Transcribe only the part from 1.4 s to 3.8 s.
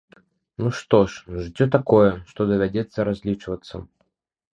жыццё такое, што давядзецца разлічвацца.